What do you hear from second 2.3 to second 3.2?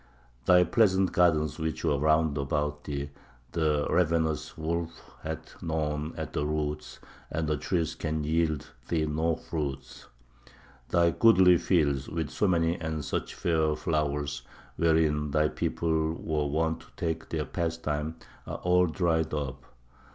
about thee;...